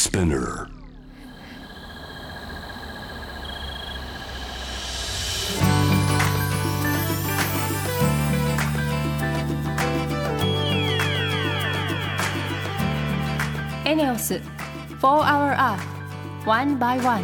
[0.00, 0.66] Spinner.
[13.84, 14.40] エネオス4
[15.02, 15.78] Hour Earth
[16.46, 17.22] One by One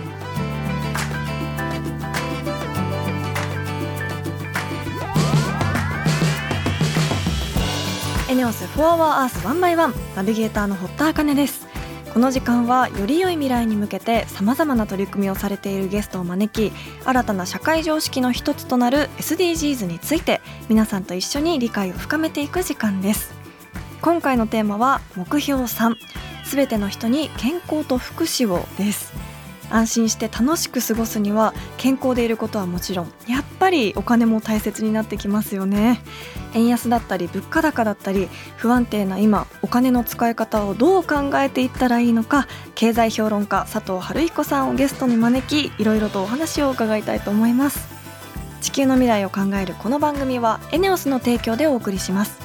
[8.29, 11.66] エネオス4 Hour Earth 1 by 1ナビゲーターの堀田茜です
[12.17, 16.75] この時間はより良い未来に向けてさまざまな取り組みをされているゲストを招き
[17.05, 20.41] 新たな社会常識の一つとなる SDGs について
[20.71, 23.35] 皆さんと一緒に理解を深めていく時間です。
[24.01, 25.95] 今回のテーマは目標3
[26.47, 29.13] すべての人に健康と福祉をです。
[29.71, 36.01] 安心して楽しく過ごすには健康でいることはもちろんやっぱりお金も大切になってきますよね。
[36.55, 47.97] 円安だったり物価高だったり不安定な今お金の使い方をどう考えていったらいいのか経済評論家佐藤春彦さんをゲストに招きいろいろとお話を伺いたいと思います。
[48.61, 52.41] 地球の未来を考えるこの番組はエネオスの提供でお送りします。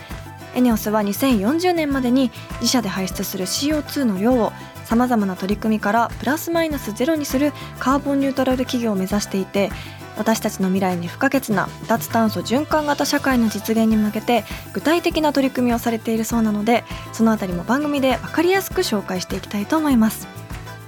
[0.54, 2.30] エネオスは2040年までに
[2.60, 4.52] 自社で排出する CO2 の量を
[4.92, 9.72] さまざまな取り組みからプラスマイナスゼロにするカーボンニュートラル企業を目指していて
[10.18, 16.84] 私たちの未来に不可欠な脱炭素循環型社会の実現に向けて具体的な取り組みをされているそうなので
[17.14, 20.28] そのあたりも番組で分かりやすく紹介していきたいと思います。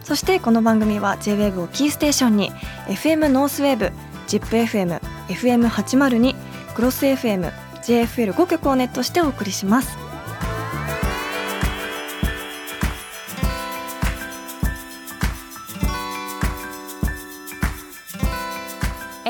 [0.04, 2.52] そしてこの番組は JWAVE をキーステーションに
[2.88, 3.94] FM ノースウェーブ
[4.28, 6.36] ZIPFM、FM802、
[6.76, 10.03] クロス FM、JFL5 曲をネットしてお送りします。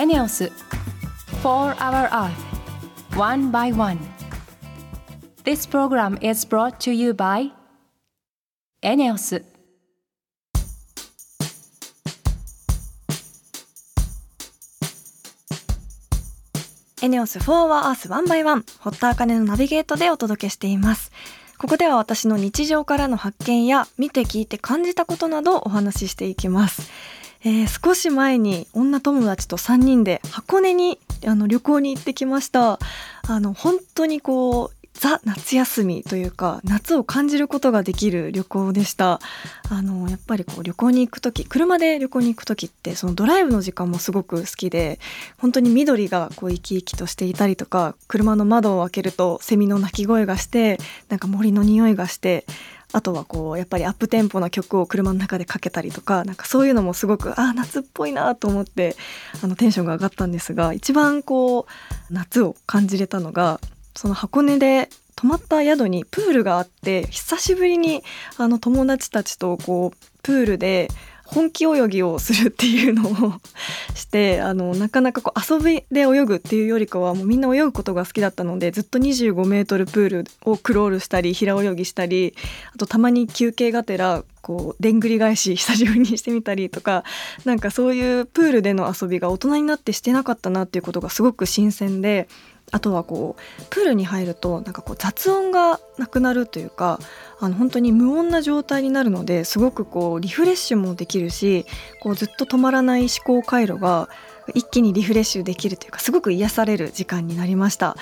[0.04, 0.52] エネオス
[1.44, 3.98] 4 Hour Earth One by One.
[5.46, 7.52] This program is brought to you by
[8.82, 9.46] エネオス
[17.02, 21.14] エネオス4 Hour Earth 1 by 1堀田茜のナビゲートでお届けしています。
[21.58, 26.92] ここでは私の日常からの発見や見て聞いて感じたことなどお話ししていきます。
[27.46, 32.80] えー、少し前に女友達と3人で箱根にあの旅行に行ってきました。
[33.28, 39.20] あの本当にこうザ夏休みというか夏を感じることができる旅行でした。
[39.70, 45.00] あのやっぱりこう旅行に行く時車で旅行に行く時ってそのドライブの時間もすごく好きで
[45.38, 50.78] 本当に緑がこう生き生きとしていたりとか車の窓を開けるとセミの鳴き声がして
[51.10, 52.46] なんか森の匂いがして
[52.94, 58.96] あとはこうやっぱりアップテンポな曲を車の中でかけたりとかなんかそういうのもすごくあ夏っぽいなと思って
[59.44, 61.66] あのテンションが上がったんですが一番こう
[62.14, 63.60] 夏を感じれたのが
[63.96, 68.04] その箱根で泊まった宿にプールがあって久しぶりに
[68.38, 70.88] あの友達たちとこうプールで
[71.34, 73.34] 本気泳ぎをするっていうのを
[73.96, 82.36] してあのなかなかこう遊びで泳ぐっていうよりかはもうみんな泳ぐことが好きだったのでずっと25メートルプールをクロールしたり平泳ぎしたり
[82.74, 87.04] あとたまに休憩がてらこうでんぐり返し久しぶりにしてみたりとか
[87.46, 92.28] なんかそういうプールでの遊びが大人になってしてなかったなっていうことがすごく新鮮で
[92.74, 97.00] あとはこうプールに入るとなんかこう雑音がなくなるというか
[97.40, 101.68] あの本当に無音な状態になるのですごくこうリフレッシュもできるし
[102.02, 104.10] こうずっと止まらない思考回路が
[104.56, 107.96] 一気にリフレッシュできるというかすごく癒される時間になりました。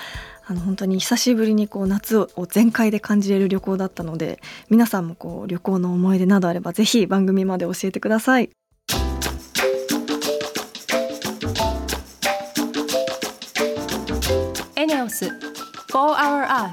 [0.44, 4.40] あの本当に久しぶりにこう夏を全開で感じれる旅行だったので
[4.70, 8.50] 皆さんもこう旅行の思い出などあればぜひ番組まで教えてください。
[15.12, 15.32] ス4
[15.92, 16.72] Hour Earth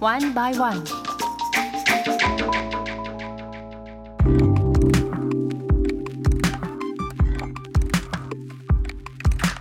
[0.00, 0.82] One by One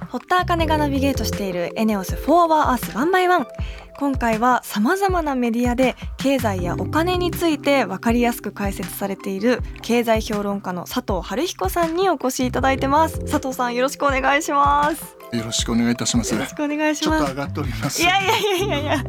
[0.10, 3.46] 堀田茜がナビゲートしているエネオス4 Hour Earth One by One
[3.98, 13.20] 今回はさまざまなメディアで経済やお金について分かりやすく解説されている経済評論家の佐藤春彦さんにお越しいただいてます。
[13.20, 15.16] 佐藤さんよろしくお願いします。
[15.32, 16.34] よろしくお願いいたします。
[16.34, 18.02] よろしくお願いしちょっますと上がっております。
[18.02, 19.04] いやいやいやいやいや。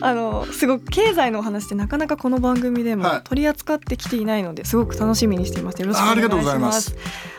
[0.00, 3.22] あのすごく経済のお話ってなかなかこの番組でもはい。
[3.22, 5.80] 取り扱ってきていないのですごく楽しみにしています。
[5.80, 6.20] よろしくお願いします。
[6.20, 6.96] あありがとうございます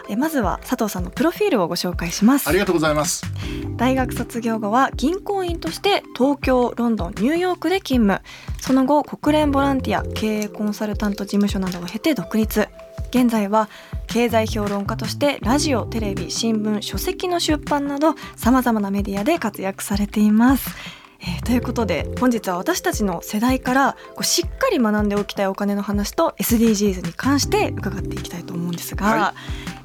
[0.10, 2.50] えまずは佐藤さんのプロフィールをご紹介します。
[2.50, 3.24] ありがとうございます。
[3.78, 8.28] 大学卒業後は銀行員として東京ロンドンニューヨークで勤務。
[8.60, 12.68] その後国連ボランティア経営コンサルタント事務所などを経て独立。
[13.12, 13.70] 現在は
[14.08, 20.72] 経済評論家としてラジオテレビ新聞書籍の出版などさまざまなメディアで活躍されています。
[21.22, 29.34] えー、ということで本日は私たちの世代からこうしっかり学んでおきたいお金の話と SDGs に関して伺っていきたいと思うんですが、は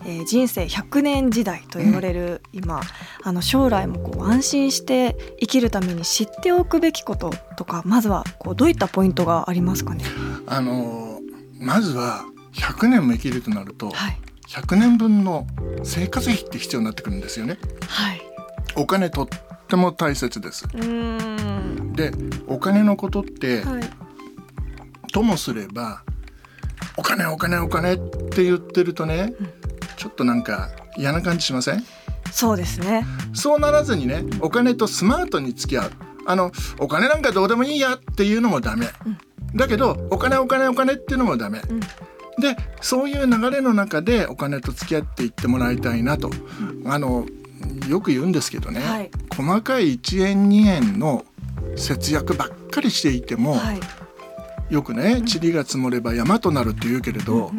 [0.06, 2.82] えー、人生100年時代と言われる今、うん、
[3.22, 10.04] あの将来もこう安心して生きるために知っておくべきこととかまずはこうどういったポイントがありますかね？
[10.46, 11.20] あの
[11.58, 12.24] まずは
[12.54, 14.18] 100年も生きるとなると、はい、
[14.48, 15.46] 100年分の
[15.82, 17.58] 生活費って必要になってくるんですよね。
[17.88, 18.20] はい、
[18.76, 19.28] お金とっ
[19.68, 20.66] ても大切です。
[21.94, 22.12] で
[22.46, 23.82] お金のことって、はい、
[25.12, 26.02] ともすれば
[26.96, 29.52] お金お金お金って言ってるとね、うん、
[30.04, 30.68] ちょっとなんか
[30.98, 31.82] 嫌な感じしません？
[32.30, 33.06] そうですね。
[33.32, 35.92] そうならずにねお金とスマートに付き合う。
[36.26, 41.80] あのお金なんかどうでもいいやっていうのもダメ、うん、だけどお金お金お金っていうのもダメ、うん。
[41.80, 46.30] でそういう流れの中でお金と付き合っていってもらいたいなと、
[46.84, 47.24] あの
[47.88, 51.24] よく言うんですけどね、はい、細かい1円2円の
[51.76, 53.80] 節約ばっかりしていても、はい、
[54.74, 57.52] よくね塵が積もれば山となるって言うけれど、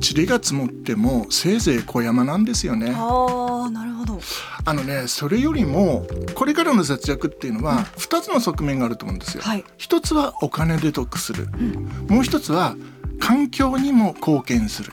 [0.00, 2.92] 塵が積もってもせいぜい小山なんですよね。
[2.94, 4.20] あなるほど。
[4.64, 9.42] あのねそれよりもこれからの節約っていうのは2つの側面があると思うんですよ。
[9.42, 11.72] はい、1つはお金で得する、うん、
[12.08, 12.76] もう1つは
[13.18, 14.92] 環境にも貢献する。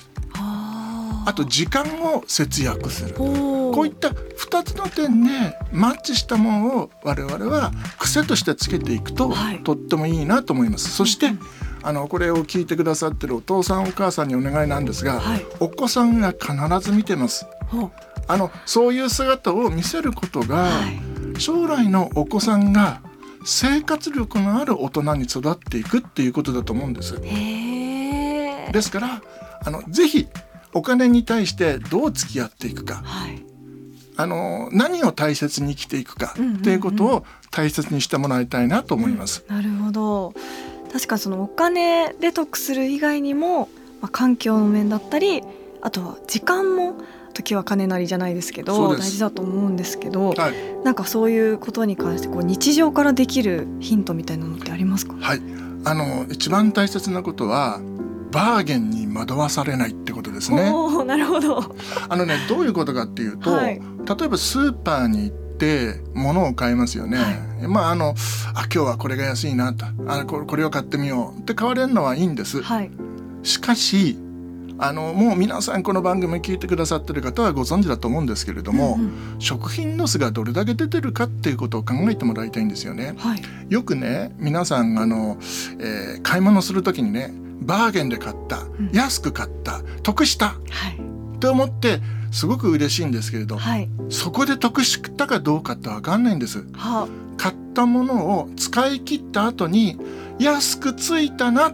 [1.27, 3.13] あと時間を節約する。
[3.13, 10.89] こういった2つの点でマッチしたものを我々は癖としてつけていくと、はい、とってもいいなと思います。
[10.89, 11.33] そして
[11.87, 17.47] あのこれを聞いてくださってるお父さんお母さんにお願いなんですが、はい、お子さんが必ず見てます。
[18.27, 20.81] あのそういう姿を見せることが、は
[21.37, 22.99] い、将来のお子さんが
[23.45, 27.21] 生活力のある大人に育っていくっていうことだと思うんです。
[27.21, 29.21] ですから
[29.63, 30.27] あのぜひ
[30.73, 33.41] お金に対してどう付き合っていくか、はい、
[34.17, 39.45] あの何を大切に生きていくかっていうことを大切にしてもらいたいなと思います。
[39.47, 40.33] うん、なるほど
[40.97, 43.69] 確かそのお金で得する以外にも、
[44.01, 45.43] まあ、環境の面だったり
[45.83, 46.95] あとは時間も
[47.35, 50.53] 時は金なりじゃないですけど大事だと思うんですけど、はい、
[50.83, 55.13] なんかそういうことに関してこう日常からできるヒントみたいなのってありますか？
[55.19, 55.41] はい。
[55.85, 57.79] あの一番大切なことは
[58.31, 60.73] バーゲンに惑わされないってことですね。
[61.05, 61.75] なるほど。
[62.09, 67.17] あのねどういうことかっていうと、はい、例えばスーパーに行って物を買いますよね。
[67.17, 67.31] は
[67.63, 68.15] い、まああの
[68.53, 72.61] あ今日はこれが安いなとあこれこれを買ってみようって買われるのはいいんです。
[72.61, 72.91] はい、
[73.43, 74.17] しかし
[74.79, 83.15] あのもう皆さんこの番組聞いてくださってる方はご存知だと思うんですけれども、うんうん、食品ロスがどれだけ出てるかっていうことを考えてもらいたいんですよね。
[83.17, 85.37] はい、よくね皆さんあの、
[85.79, 90.53] えー、買い物する時にねバーゲンで買った、うん、安く買った得した、は
[90.89, 90.99] い、
[91.35, 91.99] って思って
[92.37, 96.59] すごく嬉しいんですけれど、はい、そこで得したかどうかって分かんないんです。
[96.73, 99.97] はあ、買ったものを使い切った後に
[100.37, 101.73] 安くついたなっ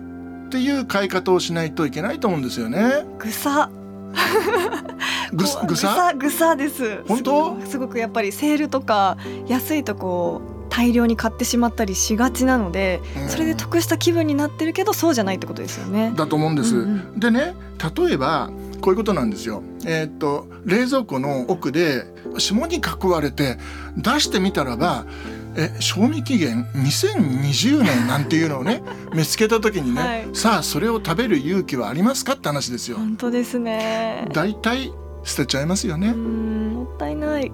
[0.50, 3.04] ていう買い方をしないといけないと思うんですよね。
[3.20, 3.70] ぐさ
[5.34, 6.14] ぐぐさ？
[6.18, 7.58] ぐさです本当？
[7.66, 9.18] すごくやっぱりセールとか
[9.48, 16.14] 安いとこ大量に買ってしまったりしがちなので、それで得した気分になってるけどそうじゃないってことですよね。
[16.16, 16.78] だと思うんです。
[16.78, 16.82] うん
[17.14, 17.54] うん、でね
[17.98, 18.50] 例えば
[18.84, 19.64] こういうことなんですよ。
[19.86, 22.04] えー、っと冷蔵庫の奥で
[22.38, 23.58] 霜に囲われて
[23.96, 25.06] 出してみたらば
[25.56, 28.84] え賞味期限2020年なんていうのをね
[29.16, 32.98] 見つけた時にね、はい、さあそれを食べる勇気はありますかって話ですよ。
[32.98, 34.28] 本当ですね。
[34.34, 34.92] だいたい
[35.24, 36.14] 捨てちゃいますよね。
[36.14, 37.52] もったいない。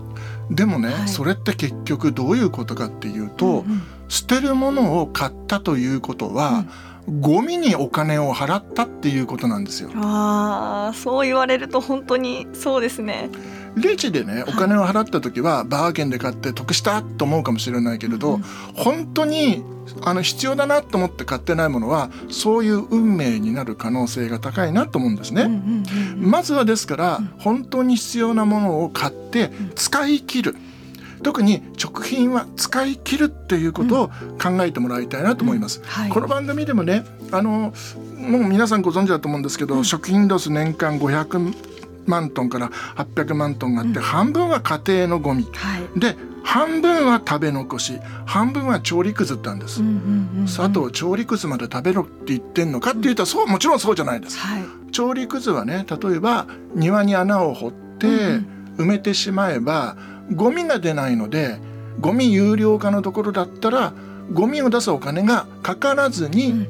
[0.50, 6.70] でもね、はい、それって結局どういうことかっていうと、うんうん、捨てるものを買ったということは、うん、
[7.10, 9.92] ゴミにお金を払ったっていうことなんですよ。
[9.96, 13.30] ああ、そう言われると本当にそうですね。
[13.76, 18.42] レジでねお金を払った時はバーゲンで買って得したと思うかもしれないけれど、うん、
[18.74, 19.64] 本当に
[20.02, 25.50] あの必要だなと思って買ってないものはそういう運命になる可能性が高いなと思うんですね。
[26.18, 30.56] まずはですから、本当に必要なものを買って使い切る。
[31.22, 34.08] 特に食品は使い切るっていうことを
[34.42, 35.80] 考えてもらいたいなと思います。
[35.80, 35.86] うん。
[35.86, 37.74] はい、この番組でもねあの
[38.18, 41.54] もう皆さんご存知だと思うんですけど、うん、食品ロス年間500
[42.06, 48.00] 万トンから800万トンがあって、うん、半分は家庭のゴミ、はい、で半分は食べ残し。
[48.26, 49.82] 半分は調理くずなんです、
[50.46, 56.46] 砂糖調理くずまで食べろって言ってんのかって言ったらそうもちろんそうじゃないです、はい、調理くずはね例えば
[56.76, 58.08] 庭に穴を掘って
[58.78, 59.98] 埋めてしまえば、
[60.36, 61.58] ゴミが出ないので
[62.00, 63.94] ゴミ有料化のところだったら
[64.32, 66.68] ゴミを出すお金がかからずに、うん。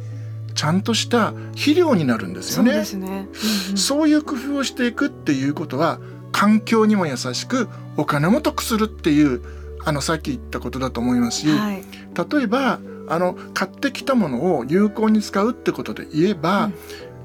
[0.60, 2.84] ちゃんとした肥料になるんですよね。
[2.84, 3.08] そうね。
[3.08, 6.02] うんうん、そういう工夫をしていくっていうことは
[6.34, 9.42] 環境にも優しくお金も得するっていう
[9.86, 11.84] あのさっき言ったことだと思いますし、はい、
[12.32, 16.72] 例えばあの買ってきたものを有効に使うってことで言えば、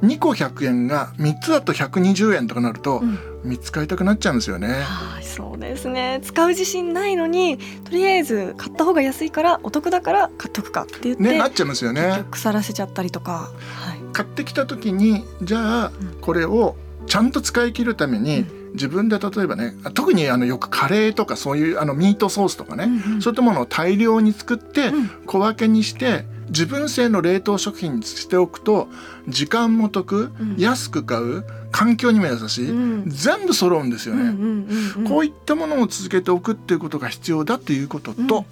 [0.03, 4.69] 2個100円が3つだと120円とかなると、うん3つ買いたくなっちゃうんですよね。
[4.69, 6.21] はい、そうですね。
[6.23, 12.25] 使う自信ないのに、とりあえず買った方が安いからお得だから買っとくかって言って、ねなっちゃいますよね。
[12.31, 13.51] 腐らせちゃったりとか。
[13.65, 14.01] はい。
[14.13, 28.89] 買ってきた時にじゃあうんこれをちゃんと使い切るために、自分で例えばね特にあのよくカレーとかそういうあのミートソースとかね、うんうんそういったものを大量に作ってうん小分けにして自分製の冷凍食品にしておくと
[29.29, 33.05] 時間も得、うん安く買う環境にも優しい、うん。
[33.09, 35.09] 全部揃うんですよね、うんうんうんうん。
[35.09, 38.45] こういったものを続けておくっていうことが必要だっていうことと、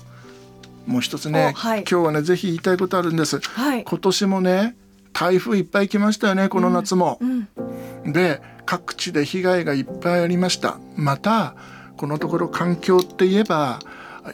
[0.88, 1.84] もう一つね、おはい。
[1.88, 3.38] 今日はねぜひ言いたいことあるんです。
[3.38, 3.84] はい。
[3.84, 4.74] 今年もね
[5.12, 7.20] 台風いっぱい来ましたよねこの夏も。
[7.20, 8.12] うん。
[8.12, 10.78] で各地で被害がいっぱいありました。
[10.96, 11.54] また
[11.96, 13.78] このところ環境って言えば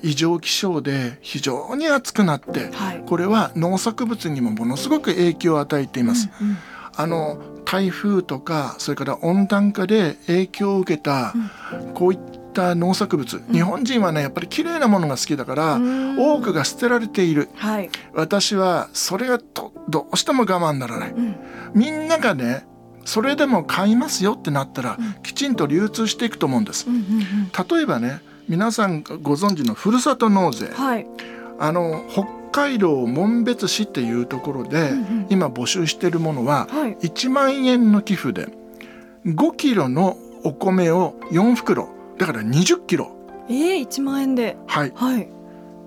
[0.03, 3.05] 異常気象で非常に暑くなってはい。
[3.07, 6.57] これは農作物にもものすごく影響を与えています、うんうん。
[6.97, 11.35] あの台風とかそれから温暖化で影響を受けた
[11.93, 12.19] こういっ
[12.55, 16.19] た農作物、日本人はねやっぱり綺麗なものが好きだから、うん。
[16.19, 17.51] 多くが捨てられている。
[17.57, 17.91] はい。
[18.15, 21.11] 私はそれがとどうしても我慢ならない。
[21.11, 21.37] うん。
[21.75, 22.67] みんながね
[23.05, 25.23] それでも買いますよってなったら、うん。
[25.23, 26.87] きちんと流通していくと思うんです。
[27.71, 30.69] 例えばね皆さんご存知のふるさと納税。
[30.69, 31.07] はい。
[31.61, 36.97] あの北海道紋別市っていうところで、うんうん今募集しているものははい。
[36.97, 38.49] 1万円の寄付で
[39.27, 41.89] 5キロのお米を4袋
[42.19, 43.11] だから20キロ
[43.51, 44.57] ええ一万円で。
[44.67, 45.29] はいはい。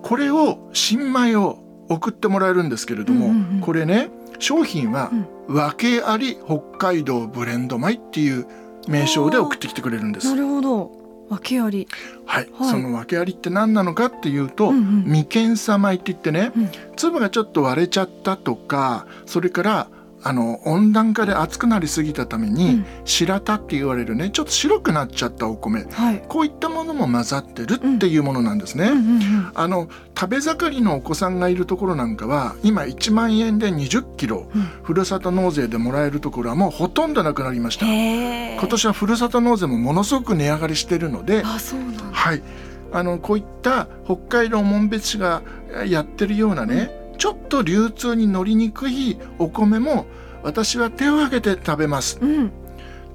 [0.04, 5.12] これを新米を送ってもらえるんですけれども、うんうんうんこれね商品は
[5.48, 8.48] うん訳あり北海道ブレンド米っていう
[8.88, 10.36] 名称で送ってきてくれるんですな。
[10.36, 11.01] るほど。
[11.32, 11.88] 訳あり。
[12.26, 12.70] はい、はい。
[12.70, 15.04] その訳ありって何なのかっていうと、うんうん。
[15.06, 16.70] 未検査米って言ってね、うん。
[16.98, 19.88] 粒がちょっと割れちゃったとかそれから
[20.24, 26.24] あの温暖化で熱くなりすぎたために、うん白田って言われるねちょっと白くなっちゃったお米はい。
[26.28, 28.90] こういったものも混ざってるっていうものなんですね。
[28.90, 29.52] うんうんうん。
[29.54, 37.86] あの食べ盛りのお子さんがいるところなんかは今1万円で20キロ、うんふるさと納税でもらえるところはもうほとんどなくなりました。
[37.86, 41.44] 今年はふるさと納税もものすごく値上がりしてるので。
[41.44, 42.44] はい、
[42.92, 45.42] あのこういった北海道紋別市が
[45.88, 50.08] やってるようなね、ちょっと流通に乗りにくいお米も
[50.42, 52.48] 私は手を挙げて食べますうん。
[52.48, 52.50] っ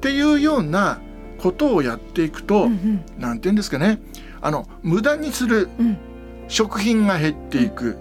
[0.00, 1.00] ていうような
[1.38, 3.98] ことをやっていくと、うんうんて言うんですかね
[4.40, 5.98] あの無駄にするうん。
[6.46, 7.98] 食品が減っていく、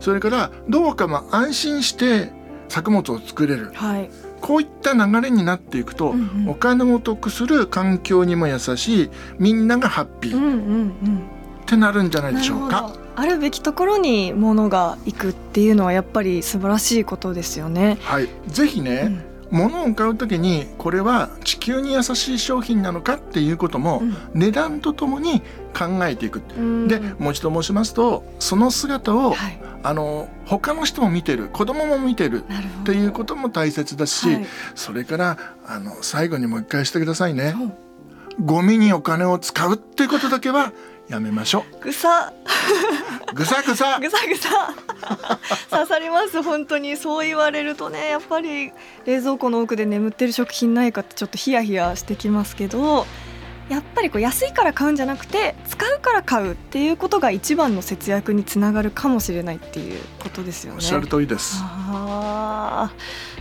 [0.00, 2.32] それからどうかまあ安心して
[2.70, 4.10] 作物を作れるはい。
[4.40, 10.54] こういった流れになっていくと、うんうんお金を得する環境にも優しいみんながハッピーっうんうんう
[10.86, 11.22] ん。
[11.66, 12.96] てなるんじゃないでしょうか。
[13.14, 13.22] ど。
[13.22, 17.98] あるべきところに物が行くっていうのはやっぱり素晴らしいことですよね。
[18.02, 24.02] はい、ぜひうね、ん物を買うときにこれは地球に優しい商品なのかっていうことも
[24.32, 25.42] 値段とともに
[25.78, 26.40] 考えていく。
[26.56, 29.60] うんでもう一度申しますとその姿を、はい。
[29.84, 32.44] あの他の人も見てる子供も見てる。
[32.82, 37.72] っていうことも大切だし、はいそれからあの最後にもう一回してくださいねうん
[38.40, 40.72] ゴミにお金を使うってことだけは
[41.12, 42.32] やめましょぐさ。
[43.30, 43.98] うぐさぐさ。
[44.00, 44.74] ぐさぐさ。
[45.68, 46.96] 刺さります本当に。
[46.96, 48.72] そう言われるとねやっぱり
[49.04, 53.04] 冷蔵庫の奥で眠ってる食品ないかってちょっとヒヤヒヤしてきますけど
[53.68, 60.76] やっぱりこう安いから買うんじゃなくて使うから買うっていうことが一番の節約につながるかもしれないっていうことですよね。
[60.76, 61.58] おっしゃる通りです。
[61.62, 62.90] あ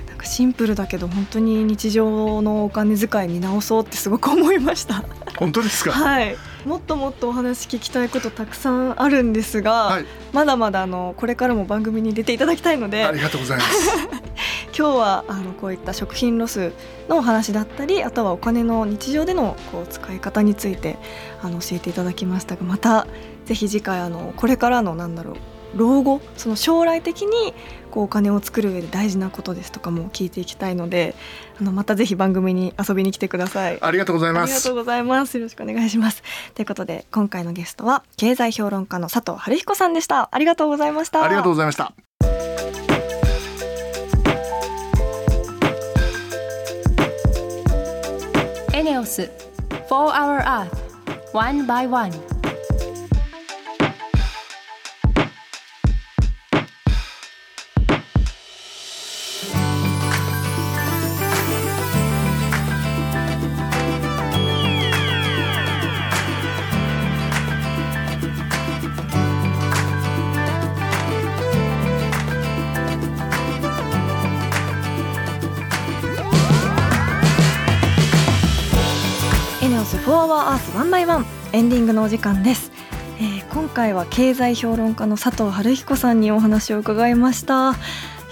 [0.05, 0.07] ー。
[0.09, 5.05] なんかシンプルだけど本当に日常のお金遣い見直そうってすごく思いました。
[5.37, 5.91] 本当ですか？
[5.91, 6.35] はい。
[6.65, 10.05] もっともっとお話聞きたいことたくさんあるんですが、はい。
[10.31, 13.03] まだまだあのこれからも番組に出ていただきたいので。
[13.03, 13.89] ありがとうございます。
[14.77, 16.71] 今日はあのこういった食品ロス
[17.09, 20.97] のお話だったりあとはお金の日常でのこう使い方について
[21.41, 23.05] あの教えていただきましたがまた
[23.45, 25.35] ぜひ次回あのこれからのなんだろう
[25.75, 27.53] 老後その将来的に
[27.91, 31.13] こうお金を作る上で大事なことですとかも聞いていきたいので
[31.59, 33.77] あのまたぜひ番組に遊びに来てください。
[33.81, 35.37] ありがとうございあますりがとうございます。
[35.37, 36.23] よろしくお願いします。
[36.55, 40.29] ということで、今回のゲストは経済評論家の佐藤春彦さんでした。
[40.31, 41.23] ありがとうございました。
[41.23, 41.93] ありがとうございました
[48.73, 49.29] エネオス
[49.89, 50.69] 4 Hour Earth
[51.33, 52.40] One by One
[81.53, 82.71] エンディングのお時間です、
[83.19, 87.71] えー今回は経済評論家の佐藤春彦さんにお話を伺いました。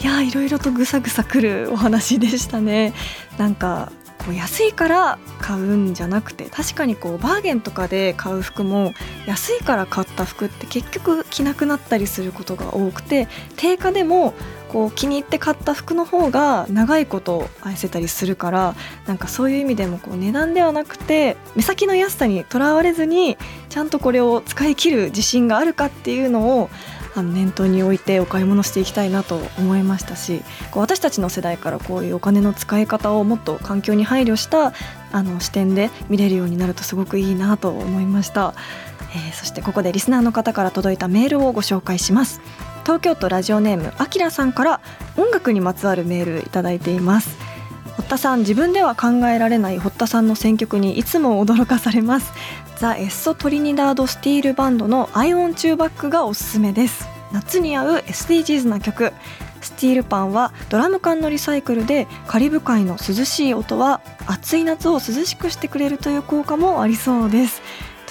[0.02, 2.94] いやーいろいろとぐさぐさくるお話でしたね。
[3.38, 8.94] なんかこう安いから買うんじゃなくて確かにこうバーゲンとかで買う服も
[9.28, 14.34] 安いから買った服って結局着なくなったりすることが多くて定価でも
[14.70, 18.76] こう気に入って買った服の方が長いこと愛せたりするから
[19.08, 23.38] なんかそういう意味でもこう値段ではなくて目先の安さにとらわれずに
[23.70, 26.70] ちゃんとこれを使い切る自信があるかっていうのを
[27.16, 34.74] あの念頭に置いてお買い物していきたいなと思いましたしこう私たちの世代からこういうお金の使い方をもっと環境に配慮した
[35.12, 38.54] あの視点で見れるようになるとすごくいいなと思いました、
[39.16, 42.42] えーそしてここでリスナーの方から届いたメールをご紹介します。
[42.89, 44.81] 東京都ラジオネームあきらさんから
[45.15, 47.38] 音楽にまつわるメールいただいています。
[47.98, 52.34] 堀田さん自分では考えられない堀田さんの選曲にいつも驚かされます。
[52.77, 57.08] ザ・エッソ・トリニダード・スティール・バンドのアイオンチューバックがおすすめです。
[57.31, 59.13] 夏に合う SDGs な曲。
[59.62, 67.62] スティールパンはドラム缶のリサイクルでカリブ海の涼しい音は暑い夏を涼しくしてくれるという効果もありそうです。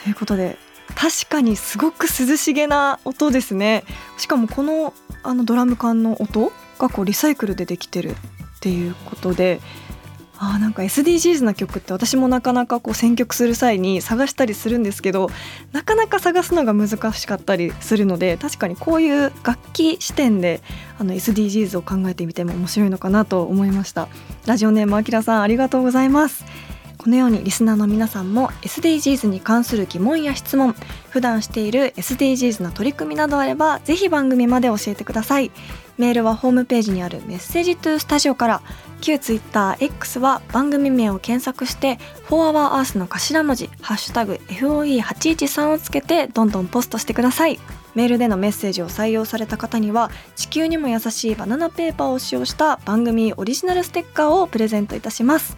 [0.05, 0.57] ということで
[0.99, 3.85] 確かにすごく涼しげな音ですね。
[4.17, 6.51] しかもこのあのドラム缶の音
[6.81, 8.15] がこうリサイクルでできてるっ
[8.61, 9.61] ていうことで
[10.39, 15.31] あなんか SDGs な曲って私もなかなかこう選曲する際に探したりするんですけど
[15.73, 20.61] なかなか探すのが難しかったりするので確かにこういう楽器視点で
[20.99, 24.09] あの SDGs を考えてみても面白いのかなと思いました。
[24.47, 26.45] ラジオネームあきらさんありがとうございます。
[27.09, 30.75] このようにリスナーの皆さんも SDGs に関する疑問や質問
[31.09, 35.51] 普段している SDGs の取り組みなどあればぜひ番組まで教えてください。
[35.97, 38.63] メールはホームページにあるメッセージトゥースタジオから
[39.01, 47.59] 旧 TwitterX は番組名を検索して「4HourEarth」の頭文字「ハッシュタグ #FOE813」をつけてどんどんポストしてください。
[47.95, 55.57] メールでのメッセージを採用された方には地球にも優しいバナナペーパーを使用した番組オリジナルステッカーをプレゼントいたします。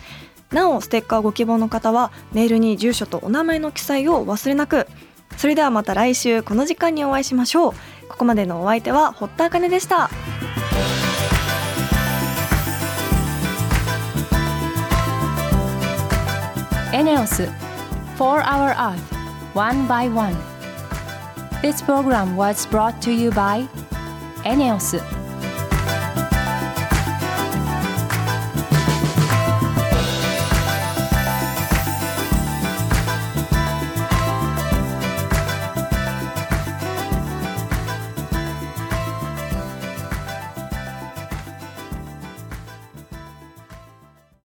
[0.53, 4.87] なおステッカーご希望の方はメールに住所とお名前の記載を忘れなく。
[5.37, 7.73] それではまた来週この時間にお会いしましょう。
[8.09, 10.11] ここまでのお相手は堀田茜でした。
[16.93, 17.45] エネオス
[18.19, 18.99] 4 Hour Earth
[19.55, 20.35] One by One
[21.63, 23.69] This program was brought to you by
[24.45, 25.01] エネオス